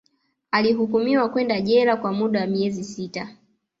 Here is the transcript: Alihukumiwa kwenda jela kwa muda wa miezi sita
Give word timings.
Alihukumiwa 0.51 1.29
kwenda 1.29 1.61
jela 1.61 1.97
kwa 1.97 2.11
muda 2.13 2.39
wa 2.41 2.47
miezi 2.47 2.83
sita 2.83 3.29